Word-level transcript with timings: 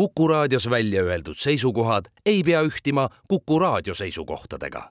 Kuku 0.00 0.28
raadios 0.28 0.70
välja 0.70 1.02
öeldud 1.02 1.34
seisukohad 1.36 2.04
ei 2.26 2.42
pea 2.42 2.62
ühtima 2.62 3.08
Kuku 3.28 3.58
raadio 3.58 3.94
seisukohtadega. 3.94 4.90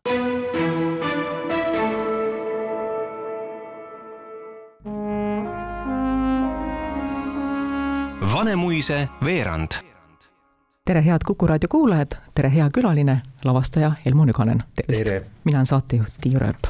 Vanemuise 8.34 9.08
veerand. 9.26 9.72
tere, 10.86 11.06
head 11.06 11.20
Kuku 11.26 11.48
raadio 11.48 11.70
kuulajad, 11.70 12.12
tere, 12.36 12.54
hea 12.54 12.70
külaline, 12.70 13.22
lavastaja 13.44 13.92
Elmo 14.06 14.26
Nüganen, 14.26 14.64
tervist! 14.76 15.30
mina 15.44 15.58
olen 15.58 15.66
saatejuht 15.66 16.14
Tiiu 16.22 16.40
Rööp. 16.40 16.70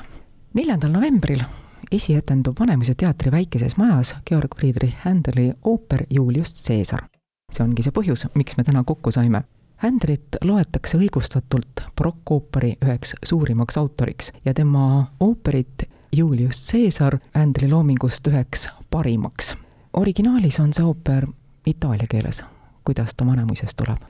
neljandal 0.53 0.91
novembril 0.91 1.43
esietendub 1.91 2.59
Vanemuise 2.59 2.95
teatri 2.95 3.31
väikeses 3.31 3.77
majas 3.77 4.15
Georg 4.25 4.55
Friedrich 4.55 4.95
Händeli 5.05 5.53
ooper 5.63 6.05
Julius 6.09 6.63
Caesar. 6.67 7.18
See 7.49 7.63
ongi 7.63 7.85
see 7.85 7.95
põhjus, 7.95 8.27
miks 8.35 8.57
me 8.57 8.63
täna 8.63 8.83
kokku 8.83 9.11
saime. 9.11 9.43
Händelit 9.79 10.41
loetakse 10.43 10.97
õigustatult 10.99 11.85
barokkooperi 11.95 12.73
üheks 12.83 13.15
suurimaks 13.23 13.77
autoriks 13.79 14.33
ja 14.45 14.53
tema 14.53 15.05
ooperit 15.19 15.87
Julius 16.11 16.65
Caesar 16.71 17.17
Händeli 17.33 17.69
loomingust 17.71 18.27
üheks 18.27 18.67
parimaks. 18.91 19.55
originaalis 19.93 20.59
on 20.59 20.73
see 20.73 20.83
ooper 20.83 21.27
itaalia 21.65 22.07
keeles, 22.09 22.43
kuidas 22.83 23.15
ta 23.15 23.25
Vanemuises 23.25 23.75
tuleb? 23.75 24.03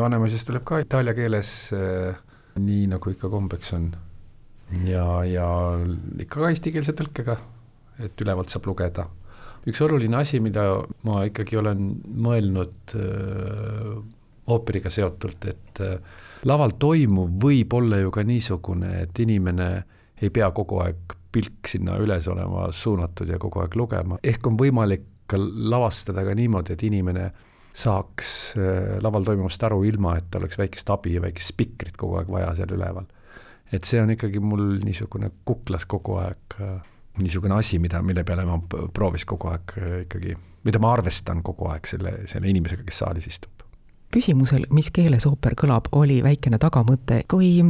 Vanemuises 0.00 0.44
tuleb 0.44 0.64
ka 0.64 0.78
itaalia 0.78 1.14
keeles, 1.14 1.70
nii 2.58 2.86
nagu 2.90 3.10
ikka 3.10 3.28
kombeks 3.30 3.72
on 3.72 3.92
ja, 4.84 5.24
ja 5.24 5.46
ikka 6.18 6.40
ka 6.40 6.50
eestikeelse 6.50 6.92
tõlkega, 6.98 7.36
et 8.02 8.20
ülevalt 8.20 8.50
saab 8.50 8.66
lugeda. 8.66 9.06
Üks 9.68 9.82
oluline 9.84 10.16
asi, 10.20 10.40
mida 10.44 10.64
ma 11.06 11.24
ikkagi 11.28 11.58
olen 11.60 11.90
mõelnud 12.24 12.94
öö, 12.96 13.98
ooperiga 14.48 14.90
seotult, 14.92 15.44
et 15.50 15.82
öö, 15.84 15.98
laval 16.48 16.74
toimuv 16.80 17.36
võib 17.42 17.74
olla 17.78 18.00
ju 18.00 18.12
ka 18.14 18.24
niisugune, 18.26 18.94
et 19.02 19.20
inimene 19.24 19.68
ei 20.22 20.30
pea 20.34 20.50
kogu 20.54 20.80
aeg 20.82 21.16
pilk 21.32 21.68
sinna 21.68 21.98
üles 22.00 22.26
olema 22.30 22.70
suunatud 22.72 23.28
ja 23.28 23.38
kogu 23.38 23.62
aeg 23.62 23.76
lugema, 23.76 24.18
ehk 24.24 24.46
on 24.48 24.56
võimalik 24.58 25.04
ka 25.28 25.38
lavastada 25.38 26.24
ka 26.24 26.34
niimoodi, 26.34 26.74
et 26.74 26.82
inimene 26.88 27.28
saaks 27.78 28.30
laval 29.04 29.26
toimuvast 29.26 29.62
aru, 29.68 29.82
ilma 29.86 30.16
et 30.18 30.34
oleks 30.34 30.58
väikest 30.58 30.90
abi 30.90 31.14
ja 31.18 31.22
väikest 31.22 31.52
spikrit 31.52 31.98
kogu 32.00 32.16
aeg 32.18 32.30
vaja 32.32 32.54
seal 32.58 32.72
üleval. 32.74 33.06
Et 33.70 33.84
see 33.84 34.00
on 34.00 34.10
ikkagi 34.10 34.40
mul 34.40 34.78
niisugune 34.80 35.28
kuklas 35.46 35.84
kogu 35.86 36.16
aeg 36.22 36.56
niisugune 37.22 37.54
asi, 37.58 37.78
mida, 37.82 38.02
mille 38.02 38.24
peale 38.24 38.44
ma 38.48 38.58
proovis 38.94 39.24
kogu 39.28 39.50
aeg 39.52 39.76
ikkagi, 40.04 40.36
mida 40.64 40.80
ma 40.82 40.92
arvestan 40.92 41.42
kogu 41.42 41.68
aeg 41.72 41.86
selle, 41.86 42.14
selle 42.30 42.50
inimesega, 42.50 42.84
kes 42.86 43.04
saalis 43.04 43.28
istub. 43.30 43.64
küsimusel, 44.14 44.64
mis 44.72 44.90
keeles 44.90 45.26
ooper 45.28 45.54
kõlab, 45.58 45.90
oli 45.92 46.22
väikene 46.24 46.58
tagamõte, 46.58 47.22
kui 47.28 47.60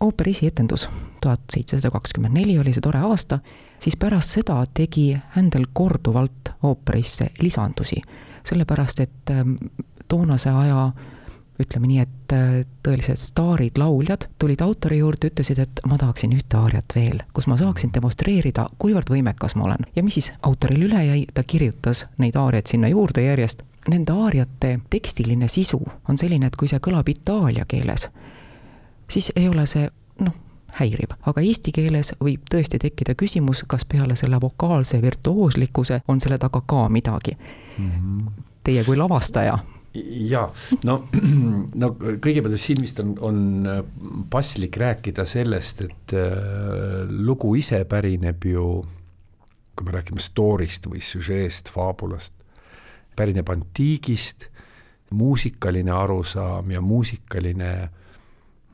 ooperi 0.00 0.30
esietendus, 0.30 0.88
tuhat 1.20 1.40
seitsesada 1.52 1.90
kakskümmend 1.90 2.38
neli 2.38 2.58
oli 2.58 2.72
see 2.72 2.84
tore 2.84 3.02
aasta, 3.04 3.40
siis 3.82 3.96
pärast 3.96 4.38
seda 4.38 4.62
tegi 4.74 5.10
Händel 5.34 5.68
korduvalt 5.72 6.54
ooperisse 6.62 7.30
lisandusi, 7.40 8.00
sellepärast 8.48 9.00
et 9.04 9.32
toonase 10.08 10.50
aja 10.50 10.90
ütleme 11.58 11.88
nii, 11.90 12.04
et 12.04 12.34
tõelised 12.86 13.18
staarid, 13.18 13.78
lauljad 13.80 14.28
tulid 14.38 14.60
autori 14.62 15.00
juurde, 15.00 15.30
ütlesid, 15.32 15.58
et 15.62 15.80
ma 15.90 15.98
tahaksin 15.98 16.32
ühte 16.36 16.58
aariat 16.58 16.94
veel, 16.94 17.22
kus 17.34 17.48
ma 17.50 17.56
saaksin 17.58 17.90
demonstreerida, 17.94 18.66
kuivõrd 18.78 19.10
võimekas 19.10 19.56
ma 19.58 19.66
olen. 19.66 19.88
ja 19.96 20.04
mis 20.06 20.18
siis 20.20 20.32
autoril 20.42 20.86
üle 20.86 21.04
jäi, 21.04 21.26
ta 21.34 21.42
kirjutas 21.42 22.06
neid 22.18 22.36
aariaid 22.36 22.66
sinna 22.70 22.88
juurde 22.88 23.24
järjest. 23.26 23.64
Nende 23.88 24.12
aariate 24.12 24.78
tekstiline 24.90 25.48
sisu 25.48 25.80
on 26.08 26.18
selline, 26.18 26.46
et 26.46 26.56
kui 26.56 26.68
see 26.68 26.78
kõlab 26.78 27.08
itaalia 27.08 27.64
keeles, 27.68 28.08
siis 29.10 29.32
ei 29.36 29.48
ole 29.48 29.66
see 29.66 29.88
noh, 30.20 30.34
häiriv, 30.78 31.14
aga 31.26 31.42
eesti 31.42 31.72
keeles 31.72 32.12
võib 32.20 32.44
tõesti 32.52 32.78
tekkida 32.78 33.16
küsimus, 33.18 33.64
kas 33.66 33.86
peale 33.88 34.16
selle 34.16 34.38
vokaalse 34.40 35.02
virtuooslikkuse 35.02 36.02
on 36.08 36.20
selle 36.20 36.38
taga 36.38 36.60
ka 36.60 36.88
midagi 36.88 37.34
mm. 37.78 37.90
-hmm. 37.90 38.44
Teie 38.64 38.84
kui 38.84 38.96
lavastaja 38.96 39.58
jaa, 39.94 40.46
no, 40.84 40.98
no 41.82 41.90
kõigepealt 41.96 42.60
silmist 42.60 43.00
on, 43.02 43.14
on 43.24 43.40
paslik 44.30 44.76
rääkida 44.80 45.24
sellest, 45.28 45.82
et 45.86 46.14
äh, 46.16 47.08
lugu 47.08 47.54
ise 47.58 47.82
pärineb 47.88 48.48
ju, 48.50 48.68
kui 49.78 49.86
me 49.86 49.94
räägime 49.94 50.22
story'st 50.22 50.90
või 50.90 51.02
süžeest, 51.04 51.72
faabulast, 51.72 52.34
pärineb 53.18 53.48
antiigist, 53.50 54.48
muusikaline 55.16 55.92
arusaam 55.94 56.70
ja 56.70 56.82
muusikaline 56.84 57.72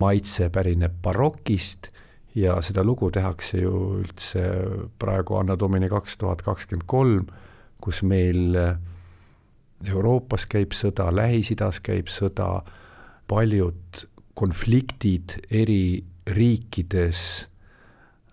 maitse 0.03 0.49
pärineb 0.51 0.97
barokist 1.03 1.93
ja 2.35 2.57
seda 2.67 2.83
lugu 2.83 3.13
tehakse 3.15 3.61
ju 3.63 4.01
üldse 4.01 4.43
praegu 4.99 5.39
Anno 5.39 5.55
Domini 5.59 5.87
kaks 5.89 6.19
tuhat 6.19 6.43
kakskümmend 6.43 6.89
kolm, 6.91 7.29
kus 7.81 8.03
meil 8.03 8.59
äh, 8.59 8.75
Euroopas 9.89 10.47
käib 10.51 10.73
sõda, 10.77 11.11
Lähis-Idas 11.13 11.81
käib 11.85 12.09
sõda, 12.13 12.63
paljud 13.29 14.07
konfliktid 14.35 15.39
eri 15.51 16.05
riikides, 16.27 17.49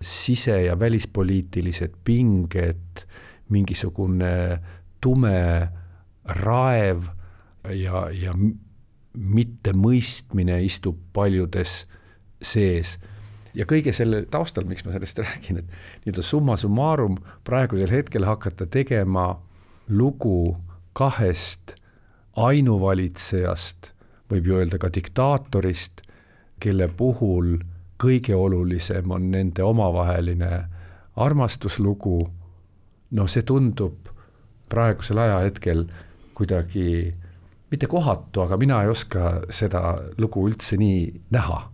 sise- 0.01 0.63
ja 0.65 0.79
välispoliitilised 0.79 1.93
pinged, 2.03 3.05
mingisugune 3.49 4.61
tume 5.01 5.69
raev 6.25 7.09
ja, 7.69 8.07
ja 8.09 8.33
mittemõistmine 9.17 10.61
istub 10.63 10.97
paljudes 11.13 11.85
sees. 12.41 12.97
ja 13.53 13.65
kõige 13.67 13.91
selle 13.93 14.23
taustal, 14.31 14.63
miks 14.65 14.85
ma 14.85 14.93
sellest 14.95 15.19
räägin, 15.25 15.57
et 15.59 15.71
nii-öelda 16.05 16.23
summa 16.23 16.57
summarum 16.57 17.17
praegusel 17.43 17.91
hetkel 17.91 18.25
hakata 18.25 18.65
tegema 18.65 19.41
lugu 19.89 20.55
kahest 20.93 21.75
ainuvalitsejast, 22.37 23.91
võib 24.31 24.47
ju 24.47 24.59
öelda 24.59 24.79
ka 24.79 24.89
diktaatorist, 24.93 26.03
kelle 26.61 26.87
puhul 26.87 27.57
kõige 28.01 28.35
olulisem 28.35 29.11
on 29.11 29.31
nende 29.33 29.63
omavaheline 29.63 30.51
armastuslugu, 31.21 32.19
no 33.11 33.27
see 33.27 33.43
tundub 33.43 34.07
praegusel 34.71 35.19
ajahetkel 35.19 35.83
kuidagi 36.37 37.11
mitte 37.71 37.87
kohatu, 37.87 38.45
aga 38.45 38.57
mina 38.57 38.81
ei 38.83 38.91
oska 38.91 39.41
seda 39.51 39.97
lugu 40.17 40.47
üldse 40.47 40.79
nii 40.79 41.03
näha. 41.31 41.67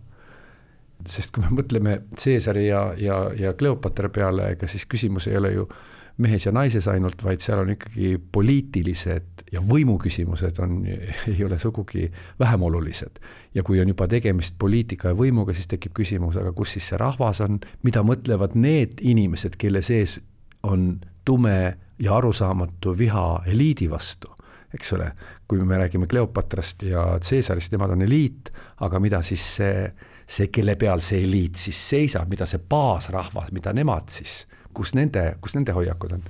sest 1.06 1.30
kui 1.32 1.44
me 1.44 1.62
mõtleme 1.62 2.00
Caesari 2.10 2.66
ja, 2.66 2.92
ja, 2.98 3.30
ja 3.38 3.52
Kleopatra 3.54 4.08
peale, 4.10 4.50
ega 4.52 4.66
siis 4.66 4.84
küsimus 4.86 5.28
ei 5.30 5.36
ole 5.38 5.52
ju 5.52 5.62
äh, 5.62 5.97
mehes 6.18 6.46
ja 6.46 6.52
naises 6.52 6.88
ainult, 6.90 7.22
vaid 7.24 7.42
seal 7.42 7.62
on 7.62 7.70
ikkagi 7.74 8.16
poliitilised 8.32 9.44
ja 9.52 9.62
võimuküsimused 9.64 10.58
on, 10.64 10.80
ei 11.32 11.44
ole 11.46 11.58
sugugi 11.58 12.08
vähem 12.40 12.62
olulised. 12.62 13.20
ja 13.54 13.62
kui 13.62 13.80
on 13.80 13.88
juba 13.88 14.08
tegemist 14.08 14.58
poliitika 14.58 15.12
ja 15.12 15.18
võimuga, 15.18 15.54
siis 15.54 15.70
tekib 15.70 15.94
küsimus, 15.96 16.36
aga 16.36 16.52
kus 16.52 16.76
siis 16.76 16.88
see 16.90 16.98
rahvas 16.98 17.40
on, 17.46 17.60
mida 17.82 18.02
mõtlevad 18.02 18.56
need 18.58 19.00
inimesed, 19.00 19.56
kelle 19.58 19.82
sees 19.82 20.18
on 20.62 20.98
tume 21.24 21.78
ja 21.98 22.16
arusaamatu 22.16 22.98
viha 22.98 23.42
eliidi 23.46 23.88
vastu, 23.90 24.30
eks 24.74 24.92
ole, 24.98 25.10
kui 25.48 25.62
me 25.64 25.78
räägime 25.78 26.06
Kleopatrast 26.06 26.82
ja 26.82 27.04
Caesarist, 27.22 27.72
nemad 27.72 27.94
on 27.94 28.02
eliit, 28.02 28.50
aga 28.84 29.00
mida 29.00 29.22
siis 29.22 29.44
see, 29.56 29.88
see, 30.26 30.50
kelle 30.52 30.76
peal 30.76 31.02
see 31.04 31.22
eliit 31.24 31.56
siis 31.56 31.78
seisab, 31.94 32.28
mida 32.30 32.46
see 32.46 32.60
baasrahvas, 32.68 33.52
mida 33.54 33.72
nemad 33.72 34.10
siis 34.12 34.42
kus 34.74 34.94
nende, 34.94 35.34
kus 35.40 35.54
nende 35.56 35.74
hoiakud 35.76 36.16
on. 36.18 36.24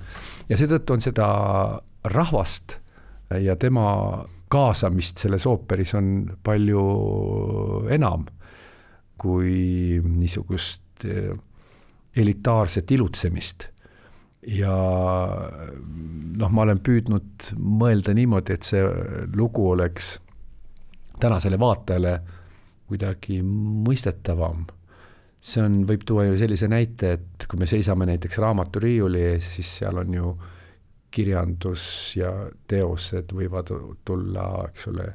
ja 0.49 0.57
seetõttu 0.57 0.95
on 0.95 1.03
seda 1.03 1.29
rahvast 2.09 2.79
ja 3.43 3.55
tema 3.59 3.85
kaasamist 4.49 5.21
selles 5.21 5.45
ooperis 5.45 5.93
on 5.97 6.13
palju 6.43 6.83
enam 7.93 8.25
kui 9.19 9.99
niisugust 10.03 11.05
eh, 11.05 11.35
elitaarset 12.15 12.91
ilutsemist. 12.91 13.67
ja 14.47 14.73
noh, 16.39 16.49
ma 16.49 16.63
olen 16.63 16.79
püüdnud 16.79 17.49
mõelda 17.59 18.13
niimoodi, 18.15 18.55
et 18.55 18.63
see 18.63 18.81
lugu 19.35 19.65
oleks 19.73 20.13
tänasele 21.19 21.59
vaatajale 21.59 22.13
kuidagi 22.87 23.41
mõistetavam 23.43 24.63
see 25.39 25.63
on, 25.63 25.83
võib 25.87 26.03
tuua 26.07 26.25
ju 26.27 26.37
sellise 26.39 26.67
näite, 26.71 27.13
et 27.15 27.45
kui 27.47 27.59
me 27.59 27.67
seisame 27.69 28.07
näiteks 28.09 28.41
raamaturiiuli 28.43 29.21
ees, 29.31 29.53
siis 29.55 29.69
seal 29.81 30.01
on 30.01 30.13
ju 30.13 30.33
kirjandus 31.09 31.83
ja 32.19 32.31
teosed 32.69 33.31
võivad 33.33 33.71
tulla, 34.05 34.45
eks 34.69 34.89
ole, 34.91 35.07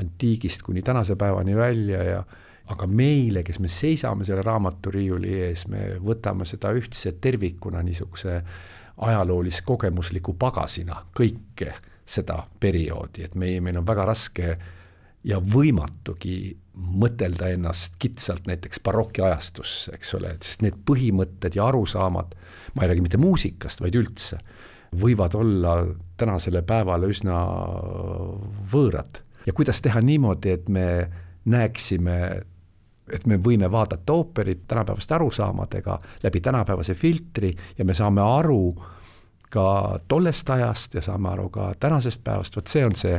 antiigist 0.00 0.62
kuni 0.64 0.82
tänase 0.82 1.16
päevani 1.20 1.56
välja 1.56 2.02
ja 2.06 2.22
aga 2.72 2.86
meile, 2.86 3.42
kes 3.44 3.58
me 3.60 3.68
seisame 3.68 4.24
selle 4.24 4.44
raamaturiiuli 4.46 5.34
ees, 5.48 5.66
me 5.68 5.96
võtame 6.00 6.46
seda 6.48 6.72
ühtse 6.78 7.16
tervikuna 7.20 7.82
niisuguse 7.84 8.38
ajaloolis-kogemusliku 9.02 10.36
pagasina 10.38 11.02
kõike 11.16 11.74
seda 12.06 12.38
perioodi, 12.60 13.26
et 13.26 13.34
meie, 13.38 13.60
meil 13.60 13.80
on 13.80 13.86
väga 13.86 14.06
raske 14.08 14.54
ja 15.24 15.38
võimatugi 15.38 16.36
mõtelda 16.74 17.50
ennast 17.52 17.98
kitsalt 18.00 18.46
näiteks 18.48 18.80
barokiajastusse, 18.84 19.92
eks 19.96 20.14
ole, 20.16 20.36
sest 20.40 20.62
need 20.64 20.78
põhimõtted 20.88 21.56
ja 21.56 21.66
arusaamad, 21.68 22.32
ma 22.74 22.84
ei 22.84 22.92
räägi 22.92 23.04
mitte 23.04 23.20
muusikast, 23.20 23.82
vaid 23.84 23.98
üldse, 24.00 24.38
võivad 25.00 25.36
olla 25.36 25.74
tänasele 26.20 26.62
päevale 26.62 27.10
üsna 27.12 27.42
võõrad. 28.72 29.20
ja 29.46 29.52
kuidas 29.52 29.82
teha 29.82 30.00
niimoodi, 30.00 30.50
et 30.50 30.68
me 30.68 31.10
näeksime, 31.44 32.18
et 33.12 33.26
me 33.26 33.36
võime 33.36 33.70
vaadata 33.70 34.12
ooperit 34.12 34.66
tänapäevaste 34.68 35.14
arusaamadega 35.14 36.00
läbi 36.22 36.40
tänapäevase 36.40 36.94
filtri 36.94 37.52
ja 37.78 37.84
me 37.84 37.94
saame 37.94 38.20
aru 38.20 38.84
ka 39.50 39.98
tollest 40.08 40.50
ajast 40.50 40.94
ja 40.94 41.02
saame 41.02 41.28
aru 41.28 41.48
ka 41.50 41.74
tänasest 41.80 42.24
päevast, 42.24 42.56
vot 42.56 42.66
see 42.66 42.84
on 42.86 42.96
see 42.96 43.18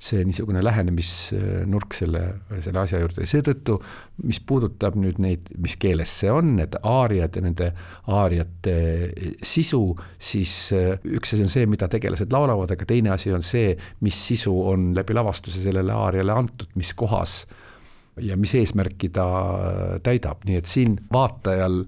see 0.00 0.24
niisugune 0.26 0.60
lähenemisnurk 0.64 1.94
selle, 1.94 2.22
selle 2.60 2.80
asja 2.82 2.98
juurde. 3.00 3.22
Ja 3.24 3.30
seetõttu, 3.30 3.78
mis 4.26 4.40
puudutab 4.44 4.98
nüüd 5.00 5.20
neid, 5.22 5.52
mis 5.62 5.76
keeles 5.80 6.12
see 6.20 6.32
on, 6.34 6.54
need 6.58 6.76
aariad 6.82 7.38
ja 7.38 7.44
nende 7.44 7.70
aariate 8.12 8.76
sisu, 9.46 9.82
siis 10.18 10.54
äh, 10.76 10.96
üks 11.16 11.36
asi 11.36 11.46
on 11.46 11.52
see, 11.52 11.68
mida 11.70 11.88
tegelased 11.90 12.34
laulavad, 12.34 12.74
aga 12.74 12.88
teine 12.90 13.14
asi 13.14 13.32
on 13.34 13.46
see, 13.46 13.74
mis 14.04 14.18
sisu 14.28 14.54
on 14.74 14.90
läbi 14.98 15.16
lavastuse 15.16 15.62
sellele 15.62 15.94
aariale 15.94 16.34
antud, 16.34 16.74
mis 16.80 16.92
kohas 16.98 17.44
ja 18.22 18.36
mis 18.38 18.54
eesmärki 18.58 19.10
ta 19.14 19.26
täidab, 20.04 20.44
nii 20.46 20.58
et 20.60 20.70
siin 20.70 20.98
vaatajal 21.12 21.84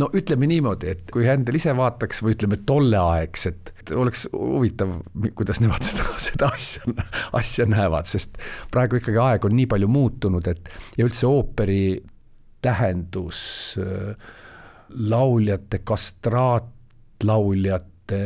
no 0.00 0.08
ütleme 0.16 0.46
niimoodi, 0.50 0.86
et 0.94 1.10
kui 1.14 1.24
Händel 1.28 1.56
ise 1.58 1.72
vaataks 1.76 2.22
või 2.24 2.32
ütleme 2.36 2.56
tolleaegset, 2.66 3.60
oleks 3.96 4.20
huvitav, 4.34 4.88
kuidas 5.38 5.58
nemad 5.62 5.82
seda, 5.88 6.04
seda 6.22 6.46
asja, 6.54 6.82
asja 7.36 7.64
näevad, 7.70 8.06
sest 8.10 8.30
praegu 8.74 8.94
ikkagi 9.00 9.18
aeg 9.22 9.40
on 9.48 9.54
nii 9.56 9.68
palju 9.70 9.88
muutunud, 9.90 10.44
et 10.50 10.62
ja 10.98 11.02
üldse 11.06 11.24
ooperi 11.30 11.84
tähendus 12.64 13.40
äh, 13.80 14.12
lauljate, 14.90 15.78
kastraatlauljate 15.86 18.20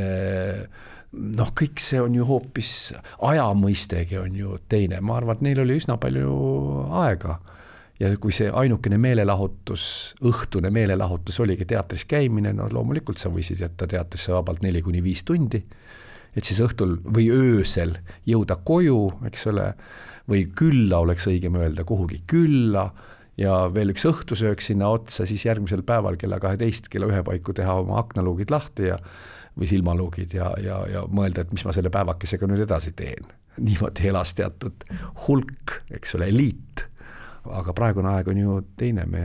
noh, 1.15 1.51
kõik 1.55 1.79
see 1.83 2.01
on 2.03 2.15
ju 2.17 2.25
hoopis, 2.27 2.71
aja 3.29 3.47
mõistegi 3.59 4.19
on 4.19 4.35
ju 4.39 4.57
teine, 4.71 5.01
ma 5.05 5.17
arvan, 5.21 5.37
et 5.39 5.45
neil 5.47 5.61
oli 5.63 5.77
üsna 5.79 5.95
palju 6.01 6.33
aega 7.05 7.33
ja 8.01 8.11
kui 8.19 8.35
see 8.35 8.51
ainukene 8.51 8.99
meelelahutus, 8.99 9.85
õhtune 10.27 10.71
meelelahutus 10.75 11.39
oligi 11.45 11.67
teatris 11.71 12.05
käimine, 12.11 12.53
no 12.57 12.67
loomulikult 12.73 13.23
sa 13.23 13.31
võisid 13.33 13.63
jätta 13.63 13.87
teatrisse 13.91 14.35
vabalt 14.35 14.65
neli 14.67 14.83
kuni 14.83 15.03
viis 15.05 15.25
tundi, 15.25 15.63
et 16.35 16.45
siis 16.45 16.61
õhtul 16.65 16.99
või 17.05 17.29
öösel 17.31 17.97
jõuda 18.27 18.59
koju, 18.67 19.01
eks 19.31 19.47
ole, 19.53 19.69
või 20.31 20.47
külla, 20.57 21.03
oleks 21.05 21.29
õigem 21.31 21.59
öelda, 21.61 21.85
kuhugi 21.87 22.23
külla 22.27 22.89
ja 23.39 23.65
veel 23.75 23.93
üks 23.95 24.07
õhtusöök 24.09 24.63
sinna 24.65 24.89
otsa, 24.95 25.27
siis 25.27 25.45
järgmisel 25.47 25.85
päeval 25.87 26.19
kella 26.19 26.41
kaheteist, 26.43 26.89
kella 26.91 27.11
ühe 27.11 27.23
paiku 27.27 27.55
teha 27.55 27.79
oma 27.83 27.99
aknaluugid 28.03 28.51
lahti 28.55 28.91
ja 28.91 28.99
või 29.55 29.69
silmaluugid 29.71 30.35
ja, 30.35 30.49
ja, 30.59 30.81
ja 30.91 31.05
mõelda, 31.07 31.45
et 31.45 31.53
mis 31.55 31.63
ma 31.67 31.75
selle 31.75 31.93
päevakesega 31.95 32.49
nüüd 32.51 32.65
edasi 32.65 32.91
teen. 32.99 33.29
niimoodi 33.69 34.09
elas 34.11 34.35
teatud 34.35 34.83
hulk, 35.29 35.79
eks 35.95 36.17
ole, 36.19 36.33
eliit 36.33 36.89
aga 37.51 37.73
praegune 37.77 38.09
aeg 38.09 38.29
on 38.29 38.39
ju 38.39 38.61
teine, 38.77 39.07
me, 39.07 39.25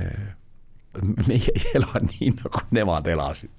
meie 1.27 1.53
ei 1.55 1.75
ela 1.75 2.01
nii, 2.03 2.31
nagu 2.43 2.63
nemad 2.75 3.07
elasid. 3.07 3.51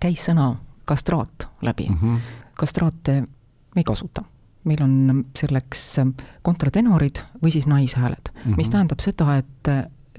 käis 0.00 0.26
sõna 0.28 0.54
kastraat 0.84 1.48
läbi 1.62 1.88
mm. 1.88 1.98
-hmm. 2.00 2.20
kastraate 2.54 3.20
me 3.20 3.80
ei 3.80 3.84
kasuta. 3.84 4.22
meil 4.64 4.82
on 4.82 5.24
selleks 5.36 5.96
kontratenorid 6.42 7.20
või 7.42 7.50
siis 7.50 7.66
naishääled 7.66 8.30
mm, 8.32 8.40
-hmm. 8.40 8.56
mis 8.56 8.70
tähendab 8.70 9.00
seda, 9.00 9.36
et 9.36 9.68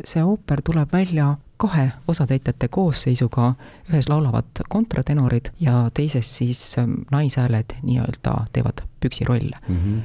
see 0.04 0.24
ooper 0.24 0.62
tuleb 0.62 0.94
välja 0.94 1.36
kahe 1.58 1.92
osatäitjate 2.08 2.68
koosseisuga, 2.68 3.54
ühes 3.90 4.10
laulavad 4.10 4.46
kontratenorid 4.70 5.50
ja 5.60 5.90
teises 5.94 6.38
siis 6.38 6.76
naishääled 7.12 7.78
nii-öelda 7.82 8.46
teevad 8.52 8.82
püksirolle 9.00 9.58
mm. 9.68 9.76
-hmm. 9.76 10.02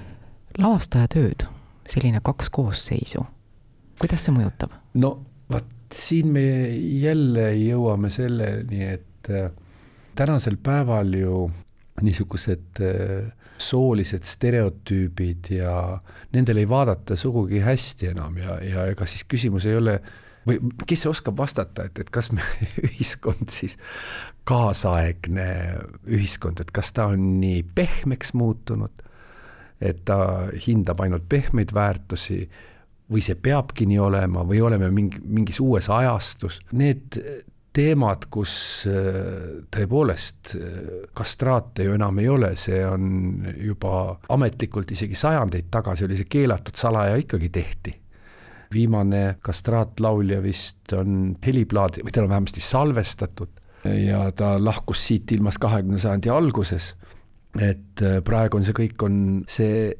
lavastaja 0.59 1.09
tööd 1.09 1.60
selline 1.90 2.20
kaks 2.25 2.50
koosseisu, 2.54 3.25
kuidas 4.00 4.26
see 4.26 4.37
mõjutab? 4.37 4.76
no 5.02 5.14
vot, 5.50 5.69
siin 5.94 6.31
me 6.34 6.44
jälle 7.00 7.50
jõuame 7.58 8.12
selleni, 8.14 8.84
et 8.94 9.31
äh, 9.31 9.50
tänasel 10.19 10.58
päeval 10.62 11.14
ju 11.19 11.42
niisugused 12.04 12.81
äh, 12.84 13.28
soolised 13.60 14.25
stereotüübid 14.25 15.52
ja 15.52 15.75
nendele 16.32 16.64
ei 16.64 16.69
vaadata 16.69 17.16
sugugi 17.16 17.60
hästi 17.60 18.14
enam 18.14 18.38
ja, 18.40 18.56
ja 18.64 18.87
ega 18.88 19.06
siis 19.08 19.26
küsimus 19.28 19.66
ei 19.69 19.76
ole 19.76 19.98
või 20.48 20.56
kes 20.88 21.04
oskab 21.10 21.37
vastata, 21.37 21.84
et, 21.88 21.98
et 22.00 22.10
kas 22.10 22.31
me 22.32 22.44
ühiskond 22.88 23.52
siis, 23.52 23.76
kaasaegne 24.48 25.50
ühiskond, 26.08 26.62
et 26.62 26.72
kas 26.75 26.94
ta 26.96 27.10
on 27.12 27.26
nii 27.42 27.62
pehmeks 27.76 28.32
muutunud 28.38 29.04
et 29.81 30.05
ta 30.05 30.49
hindab 30.67 31.00
ainult 31.00 31.29
pehmeid 31.29 31.73
väärtusi 31.75 32.43
või 33.11 33.23
see 33.25 33.38
peabki 33.41 33.87
nii 33.91 33.99
olema 33.99 34.44
või 34.47 34.61
oleme 34.62 34.91
mingi, 34.94 35.19
mingis 35.25 35.61
uues 35.65 35.88
ajastus, 35.91 36.61
need 36.73 37.17
teemad, 37.75 38.27
kus 38.32 38.53
äh, 38.91 39.62
tõepoolest 39.71 40.55
äh, 40.59 40.77
kastraate 41.17 41.87
ju 41.87 41.94
enam 41.94 42.19
ei 42.23 42.29
ole, 42.31 42.53
see 42.59 42.81
on 42.87 43.47
juba 43.62 44.19
ametlikult 44.35 44.91
isegi 44.91 45.19
sajandeid 45.19 45.71
tagasi 45.71 46.06
oli 46.06 46.19
see 46.19 46.31
keelatud, 46.31 46.76
salaja 46.79 47.19
ikkagi 47.21 47.50
tehti. 47.55 47.97
viimane 48.71 49.38
kastraatlaulja 49.43 50.43
vist 50.43 50.93
on 50.94 51.37
heliplaadi 51.43 52.05
või 52.06 52.12
ta 52.15 52.23
on 52.23 52.29
vähemasti 52.31 52.61
salvestatud 52.62 53.49
ja 53.83 54.31
ta 54.31 54.53
lahkus 54.62 55.06
siit 55.09 55.33
ilmast 55.33 55.59
kahekümne 55.59 55.99
sajandi 55.99 56.31
alguses 56.31 56.93
et 57.58 58.02
äh, 58.02 58.20
praegu 58.25 58.61
on 58.61 58.67
see 58.67 58.76
kõik, 58.76 59.02
on 59.02 59.19
see 59.50 59.91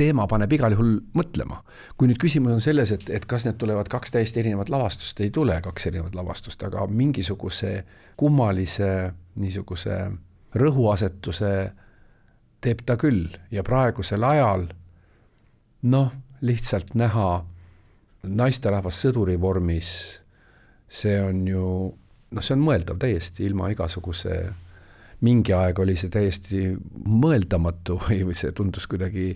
teema 0.00 0.24
paneb 0.28 0.52
igal 0.52 0.72
juhul 0.74 0.96
mõtlema. 1.16 1.60
kui 1.96 2.08
nüüd 2.08 2.20
küsimus 2.20 2.54
on 2.54 2.62
selles, 2.64 2.92
et, 2.94 3.10
et 3.12 3.26
kas 3.28 3.44
need 3.44 3.58
tulevad 3.60 3.88
kaks 3.92 4.14
täiesti 4.14 4.40
erinevat 4.40 4.70
lavastust, 4.72 5.20
ei 5.20 5.30
tule 5.30 5.58
kaks 5.60 5.86
erinevat 5.90 6.16
lavastust, 6.16 6.62
aga 6.64 6.86
mingisuguse 6.88 7.84
kummalise 8.16 9.12
niisuguse 9.40 9.98
rõhuasetuse 10.56 11.52
teeb 12.60 12.82
ta 12.86 12.96
küll 13.00 13.28
ja 13.52 13.64
praegusel 13.64 14.24
ajal 14.24 14.66
noh, 15.92 16.10
lihtsalt 16.40 16.94
näha 16.96 17.28
naisterahvast 18.28 19.06
sõduri 19.06 19.36
vormis, 19.40 19.92
see 20.88 21.16
on 21.22 21.44
ju 21.48 21.66
noh, 22.30 22.44
see 22.44 22.56
on 22.56 22.64
mõeldav 22.64 23.00
täiesti 23.00 23.46
ilma 23.48 23.70
igasuguse 23.72 24.40
mingi 25.26 25.52
aeg 25.52 25.78
oli 25.82 25.96
see 25.98 26.12
täiesti 26.12 26.62
mõeldamatu 27.06 27.98
või, 28.06 28.22
või 28.30 28.38
see 28.38 28.54
tundus 28.56 28.86
kuidagi 28.90 29.34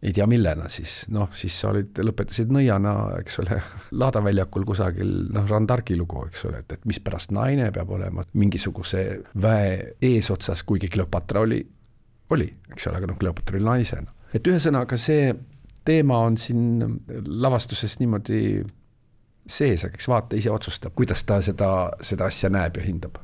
ei 0.00 0.12
tea 0.16 0.24
millena 0.26 0.68
siis, 0.72 1.04
noh, 1.12 1.28
siis 1.36 1.58
sa 1.60 1.74
olid, 1.74 1.98
lõpetasid 2.00 2.52
nõiana, 2.52 2.94
eks 3.20 3.36
ole, 3.42 3.58
laadaväljakul 4.00 4.64
kusagil, 4.68 5.10
noh, 5.34 5.44
Jeanne 5.48 5.68
d'Arci 5.68 5.96
lugu, 5.98 6.24
eks 6.30 6.46
ole, 6.48 6.62
et, 6.64 6.72
et 6.78 6.88
mispärast 6.88 7.34
naine 7.36 7.68
peab 7.74 7.92
olema 7.96 8.24
mingisuguse 8.40 9.04
väe 9.42 9.74
eesotsas, 10.10 10.64
kuigi 10.68 10.88
Kleopatra 10.92 11.44
oli, 11.44 11.60
oli, 12.32 12.48
eks 12.72 12.88
ole, 12.88 13.00
aga 13.00 13.12
noh, 13.12 13.20
Kleopatra 13.20 13.60
oli 13.60 13.68
naisena. 13.68 14.16
et 14.32 14.46
ühesõnaga, 14.48 14.96
see 14.96 15.34
teema 15.84 16.22
on 16.24 16.36
siin 16.40 16.80
lavastuses 17.26 17.98
niimoodi 18.00 18.62
sees, 19.50 19.84
aga 19.84 19.98
eks 19.98 20.08
vaataja 20.08 20.44
ise 20.44 20.52
otsustab, 20.54 20.96
kuidas 20.96 21.24
ta 21.28 21.40
seda, 21.44 21.90
seda 22.00 22.28
asja 22.30 22.48
näeb 22.52 22.80
ja 22.80 22.88
hindab. 22.88 23.20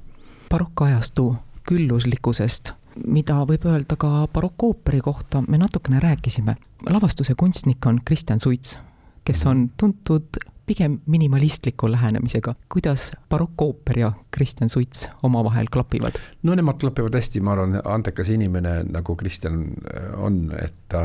barokkajastu 0.50 1.30
külluslikkusest, 1.66 2.72
mida 3.06 3.40
võib 3.48 3.66
öelda 3.68 3.96
ka 4.00 4.10
barokooperi 4.32 5.00
kohta, 5.04 5.42
me 5.48 5.58
natukene 5.58 6.00
rääkisime. 6.00 6.56
lavastuse 6.88 7.34
kunstnik 7.34 7.86
on 7.86 8.00
Kristjan 8.04 8.40
Suits, 8.40 8.78
kes 9.24 9.46
on 9.46 9.70
tuntud 9.76 10.38
pigem 10.66 11.00
minimalistliku 11.06 11.90
lähenemisega. 11.90 12.54
kuidas 12.72 13.12
barokooper 13.28 13.98
ja 13.98 14.12
Kristjan 14.30 14.68
Suits 14.68 15.08
omavahel 15.22 15.66
klapivad? 15.72 16.12
no 16.42 16.54
nemad 16.54 16.74
klapivad 16.80 17.14
hästi, 17.14 17.40
ma 17.40 17.52
arvan, 17.52 17.80
andekas 17.84 18.30
inimene, 18.30 18.84
nagu 18.84 19.16
Kristjan 19.16 19.62
äh, 19.62 20.22
on, 20.22 20.52
et 20.62 20.74
ta, 20.88 21.02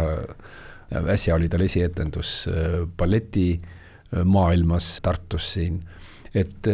äsja 1.08 1.36
oli 1.36 1.50
tal 1.50 1.62
esietendus 1.62 2.48
äh, 2.48 2.54
balletimaailmas 2.98 5.02
Tartus 5.02 5.54
siin, 5.54 5.84
et 6.34 6.68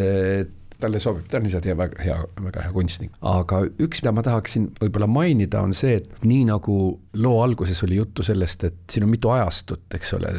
talle 0.82 1.00
sobib, 1.02 1.26
ta 1.30 1.40
on 1.40 1.48
lihtsalt 1.48 1.66
hea, 1.70 1.78
väga 1.78 2.04
hea, 2.04 2.18
väga 2.44 2.66
hea 2.68 2.74
kunstnik. 2.76 3.16
aga 3.22 3.62
üks, 3.84 4.02
mida 4.04 4.14
ma 4.16 4.24
tahaksin 4.26 4.70
võib-olla 4.82 5.08
mainida, 5.10 5.62
on 5.66 5.74
see, 5.78 5.98
et 6.02 6.28
nii 6.28 6.46
nagu 6.50 6.78
loo 7.18 7.40
alguses 7.44 7.82
oli 7.88 7.98
juttu 8.00 8.26
sellest, 8.26 8.68
et 8.70 8.84
siin 8.92 9.08
on 9.08 9.14
mitu 9.14 9.32
ajastut, 9.34 9.88
eks 9.98 10.14
ole, 10.20 10.34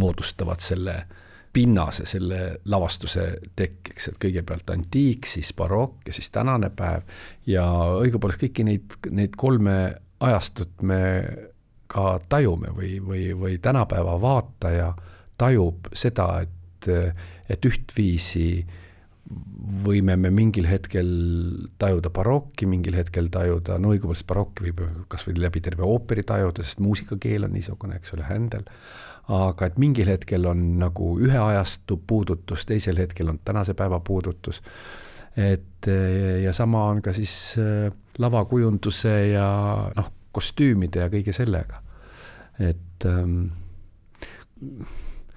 moodustavad 0.00 0.64
selle 0.64 0.98
pinnase, 1.56 2.04
selle 2.08 2.40
lavastuse 2.68 3.26
tekkeks, 3.56 4.10
et 4.10 4.18
kõigepealt 4.20 4.70
antiik, 4.74 5.28
siis 5.28 5.54
barokk 5.56 6.10
ja 6.10 6.12
siis 6.12 6.28
tänane 6.34 6.68
päev 6.76 7.06
ja 7.48 7.64
õigupoolest 8.02 8.42
kõiki 8.42 8.66
neid, 8.66 8.98
neid 9.16 9.38
kolme 9.40 9.76
ajastut 10.20 10.82
me 10.84 11.00
ka 11.88 12.18
tajume 12.28 12.74
või, 12.76 12.96
või, 13.00 13.30
või 13.38 13.56
tänapäeva 13.62 14.18
vaataja 14.20 14.90
tajub 15.38 15.88
seda, 15.96 16.28
et, 16.44 16.90
et 17.48 17.68
ühtviisi 17.68 18.48
võime 19.86 20.14
me 20.20 20.30
mingil 20.30 20.68
hetkel 20.70 21.08
tajuda 21.80 22.12
barokki, 22.14 22.68
mingil 22.70 22.94
hetkel 22.98 23.30
tajuda, 23.32 23.80
no 23.82 23.90
õigupoolest 23.94 24.26
barokki 24.28 24.68
võib 24.68 24.84
kas 25.10 25.26
või 25.26 25.40
läbi 25.42 25.62
terve 25.64 25.86
ooperi 25.86 26.22
tajuda, 26.26 26.62
sest 26.62 26.82
muusikakeel 26.84 27.48
on 27.48 27.54
niisugune, 27.56 27.98
eks 27.98 28.14
ole, 28.14 28.26
händel, 28.28 28.66
aga 29.34 29.66
et 29.66 29.80
mingil 29.82 30.10
hetkel 30.12 30.46
on 30.46 30.62
nagu 30.78 31.16
ühe 31.18 31.40
ajastu 31.42 31.98
puudutus, 31.98 32.66
teisel 32.68 33.02
hetkel 33.02 33.32
on 33.32 33.40
tänase 33.44 33.74
päeva 33.74 33.98
puudutus, 34.00 34.62
et 35.36 35.90
ja 36.42 36.52
sama 36.56 36.86
on 36.92 37.02
ka 37.04 37.12
siis 37.12 37.56
äh, 37.60 37.90
lavakujunduse 38.18 39.14
ja 39.34 39.48
noh, 39.96 40.12
kostüümide 40.36 41.04
ja 41.04 41.10
kõige 41.12 41.34
sellega. 41.36 41.82
et 42.58 43.04
ähm, 43.04 43.50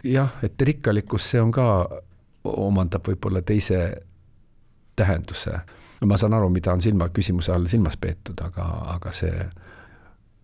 jah, 0.03 0.31
et 0.43 0.61
rikkalikkus, 0.61 1.25
see 1.33 1.41
on 1.41 1.51
ka, 1.51 1.65
omandab 2.43 3.07
võib-olla 3.07 3.41
teise 3.41 3.79
tähenduse. 4.95 5.59
ma 6.05 6.17
saan 6.17 6.33
aru, 6.33 6.49
mida 6.49 6.73
on 6.73 6.81
silma, 6.81 7.09
küsimuse 7.09 7.51
all 7.53 7.67
silmas 7.67 7.97
peetud, 7.97 8.39
aga, 8.43 8.67
aga 8.95 9.11
see 9.15 9.49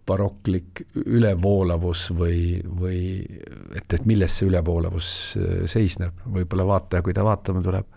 baroklik 0.05 0.83
ülevoolavus 1.05 2.09
või, 2.13 2.59
või 2.81 2.99
et, 3.75 3.87
et 3.93 4.05
milles 4.05 4.37
see 4.37 4.49
ülevoolavus 4.49 5.09
äh, 5.39 5.53
seisneb, 5.69 6.19
võib-olla 6.29 6.67
vaataja, 6.75 7.03
kui 7.05 7.15
ta 7.15 7.25
vaatama 7.25 7.63
tuleb, 7.65 7.87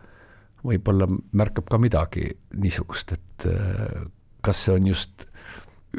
võib-olla 0.64 1.08
märkab 1.08 1.68
ka 1.68 1.80
midagi 1.82 2.30
niisugust, 2.56 3.12
et 3.18 3.48
äh, 3.50 4.06
kas 4.44 4.64
see 4.64 4.78
on 4.78 4.88
just 4.88 5.28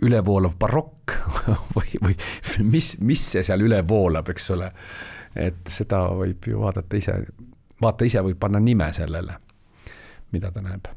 ülevoolav 0.05 0.55
barokk 0.59 1.13
või, 1.75 1.99
või 2.01 2.17
mis, 2.65 2.95
mis 3.01 3.25
see 3.35 3.45
seal 3.45 3.63
üle 3.65 3.81
voolab, 3.87 4.29
eks 4.33 4.49
ole. 4.55 4.71
et 5.35 5.61
seda 5.69 6.07
võib 6.17 6.49
ju 6.49 6.61
vaadata 6.63 6.97
ise, 6.97 7.19
vaata 7.81 8.05
ise 8.05 8.23
võib 8.23 8.39
panna 8.39 8.59
nime 8.59 8.93
sellele, 8.93 9.37
mida 10.31 10.51
ta 10.51 10.61
näeb. 10.61 10.87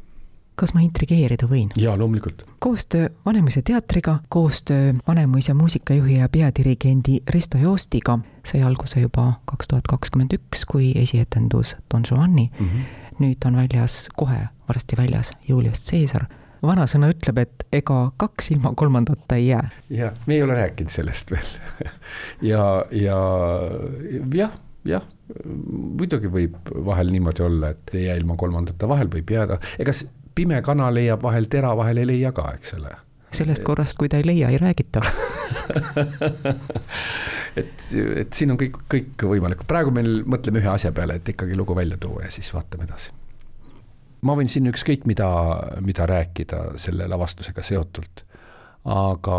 kas 0.54 0.74
ma 0.74 0.82
intrigeerida 0.84 1.46
võin? 1.48 1.70
jaa, 1.76 1.96
loomulikult. 1.98 2.44
koostöö 2.58 3.08
Vanemuise 3.26 3.62
teatriga, 3.62 4.18
koostöö 4.28 4.92
Vanemuise 5.06 5.54
muusikajuhi 5.54 6.18
ja 6.18 6.28
peadirigendi 6.28 7.22
Risto 7.28 7.58
Joostiga 7.58 8.18
sai 8.44 8.62
alguse 8.62 9.00
juba 9.00 9.32
kaks 9.44 9.68
tuhat 9.68 9.88
kakskümmend 9.88 10.36
üks, 10.38 10.66
kui 10.66 10.92
esietendus 10.96 11.76
Don 11.94 12.02
Giovanni 12.08 12.50
mm. 12.60 12.68
-hmm. 12.68 13.18
nüüd 13.18 13.46
on 13.46 13.56
väljas, 13.56 14.08
kohe 14.16 14.48
varsti 14.68 14.96
väljas 14.96 15.32
Julius 15.48 15.90
Caesar 15.90 16.26
vanasõna 16.62 17.10
ütleb, 17.12 17.40
et 17.42 17.64
ega 17.74 17.98
kaks 18.20 18.52
ilma 18.54 18.72
kolmandata 18.78 19.38
ei 19.38 19.48
jää. 19.48 19.70
jah, 19.90 20.14
me 20.26 20.34
ei 20.34 20.42
ole 20.42 20.54
rääkinud 20.54 20.90
sellest 20.90 21.30
veel 21.30 21.48
ja, 22.50 22.84
ja 22.90 23.18
jah, 24.34 24.54
jah, 24.84 25.02
muidugi 25.44 26.30
võib 26.32 26.72
vahel 26.86 27.12
niimoodi 27.12 27.44
olla, 27.46 27.72
et 27.72 27.94
ei 27.94 28.06
jää 28.06 28.18
ilma 28.20 28.36
kolmandata, 28.40 28.88
vahel 28.90 29.10
võib 29.12 29.30
jääda, 29.30 29.58
ega 29.80 29.94
pime 30.34 30.60
kana 30.64 30.90
leiab 30.94 31.22
vahel 31.22 31.48
tera, 31.50 31.74
vahel 31.76 32.02
ei 32.02 32.08
leia 32.14 32.32
ka, 32.36 32.48
eks 32.58 32.76
ole. 32.78 32.94
Sellest 33.32 33.64
korrast, 33.64 33.96
kui 34.00 34.10
ta 34.12 34.20
ei 34.20 34.26
leia, 34.28 34.50
ei 34.52 34.60
räägita. 34.60 35.00
Et, 37.52 37.82
et 38.16 38.32
siin 38.32 38.48
on 38.54 38.56
kõik, 38.56 38.78
kõik 38.88 39.22
võimalik, 39.28 39.66
praegu 39.68 39.90
meil 39.92 40.22
mõtleme 40.24 40.62
ühe 40.62 40.70
asja 40.72 40.88
peale, 40.96 41.18
et 41.20 41.26
ikkagi 41.34 41.52
lugu 41.52 41.74
välja 41.76 41.98
tuua 42.00 42.22
ja 42.24 42.30
siis 42.32 42.48
vaatame 42.54 42.86
edasi. 42.86 43.12
Ma 44.24 44.32
võin 44.38 44.48
siin 44.48 44.70
ükskõik 44.70 45.04
mida, 45.04 45.28
mida 45.84 46.06
rääkida 46.08 46.62
selle 46.80 47.04
lavastusega 47.12 47.60
seotult, 47.66 48.24
aga 48.88 49.38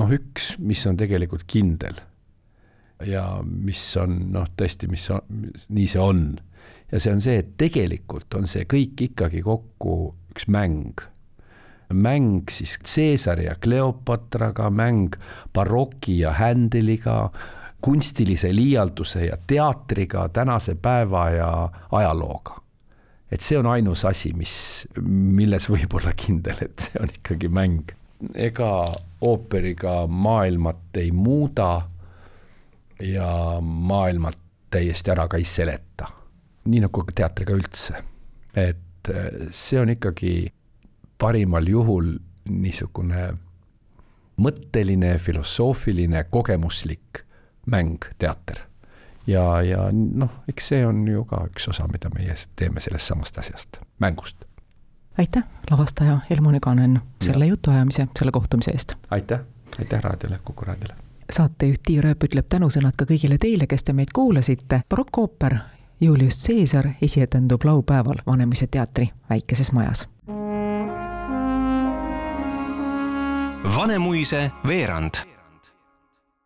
noh, 0.00 0.16
üks, 0.16 0.54
mis 0.64 0.86
on 0.88 0.96
tegelikult 0.96 1.44
kindel 1.44 2.00
ja 3.06 3.24
mis 3.44 3.82
on 4.00 4.18
noh, 4.34 4.46
tõesti, 4.56 4.88
mis 4.90 5.06
on, 5.10 5.48
nii 5.68 5.86
see 5.90 6.02
on, 6.02 6.22
ja 6.92 7.00
see 7.00 7.14
on 7.14 7.24
see, 7.24 7.40
et 7.42 7.56
tegelikult 7.60 8.34
on 8.38 8.48
see 8.50 8.68
kõik 8.70 9.08
ikkagi 9.08 9.42
kokku 9.44 9.96
üks 10.34 10.48
mäng. 10.48 11.02
mäng 11.92 12.50
siis 12.50 12.78
Caesari 12.78 13.44
ja 13.44 13.54
Cleopatraga, 13.54 14.70
mäng 14.70 15.16
baroki 15.54 16.18
ja 16.18 16.32
Händeliga, 16.32 17.30
kunstilise 17.84 18.54
liialduse 18.54 19.26
ja 19.26 19.36
teatriga, 19.46 20.28
tänase 20.28 20.74
päeva 20.74 21.30
ja 21.30 21.50
ajalooga 21.92 22.64
et 23.34 23.42
see 23.42 23.58
on 23.58 23.66
ainus 23.66 24.04
asi, 24.06 24.30
mis, 24.36 24.54
milles 25.02 25.66
võib 25.70 25.96
olla 25.98 26.12
kindel, 26.16 26.60
et 26.62 26.86
see 26.86 27.00
on 27.02 27.10
ikkagi 27.10 27.50
mäng. 27.50 27.94
ega 28.34 28.68
ooperiga 29.26 30.06
maailmat 30.06 30.96
ei 31.02 31.10
muuda 31.12 31.88
ja 33.02 33.60
maailmat 33.60 34.38
täiesti 34.70 35.10
ära 35.10 35.28
ka 35.28 35.36
ei 35.36 35.44
seleta. 35.44 36.06
nii 36.64 36.80
nagu 36.80 37.04
teatriga 37.14 37.52
üldse. 37.52 38.02
et 38.54 39.08
eh, 39.08 39.48
see 39.50 39.80
on 39.80 39.90
ikkagi 39.90 40.52
parimal 41.18 41.66
juhul 41.68 42.14
niisugune 42.48 43.34
mõtteline, 44.36 45.18
filosoofiline, 45.18 46.24
kogemuslik 46.30 47.24
mäng, 47.70 48.04
teater 48.18 48.64
ja, 49.26 49.44
ja 49.62 49.86
noh, 49.92 50.32
eks 50.48 50.72
see 50.72 50.82
on 50.86 51.04
ju 51.08 51.24
ka 51.28 51.44
üks 51.50 51.68
osa, 51.70 51.86
mida 51.90 52.10
meie 52.14 52.34
teeme 52.58 52.82
sellest 52.84 53.12
samast 53.12 53.38
asjast, 53.40 53.80
mängust. 54.02 54.44
aitäh, 55.18 55.46
lavastaja 55.70 56.18
Elmo 56.30 56.52
Nüganen, 56.54 57.00
selle 57.22 57.48
jutuajamise, 57.48 58.08
selle 58.18 58.34
kohtumise 58.34 58.74
eest! 58.74 58.96
aitäh, 59.10 59.40
aitäh 59.78 60.02
raadiole, 60.02 60.40
Kuku 60.44 60.64
raadiole! 60.64 61.03
Saatejuht 61.30 61.82
Tiia 61.86 62.02
Rööp 62.02 62.24
ütleb 62.24 62.48
tänusõnad 62.48 62.96
ka 62.96 63.06
kõigile 63.08 63.38
teile, 63.40 63.66
kes 63.66 63.84
te 63.84 63.92
meid 63.92 64.12
kuulasite, 64.14 64.82
barokkooper 64.88 65.56
Julius 66.00 66.40
Caesar 66.46 66.88
esietendub 67.02 67.64
laupäeval 67.64 68.24
Vanemuise 68.26 68.66
teatri 68.66 69.10
Väikeses 69.30 69.72
Majas. 69.72 70.08
Vanemuise 73.76 74.50
veerand 74.66 75.33